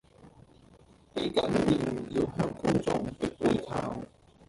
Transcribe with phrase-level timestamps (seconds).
[1.13, 3.97] 記緊臉要向觀眾別背靠